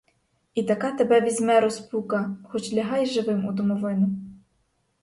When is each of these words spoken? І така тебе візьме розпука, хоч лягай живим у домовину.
І 0.55 0.63
така 0.63 0.91
тебе 0.91 1.21
візьме 1.21 1.59
розпука, 1.59 2.37
хоч 2.49 2.73
лягай 2.73 3.05
живим 3.05 3.45
у 3.45 3.51
домовину. 3.51 4.09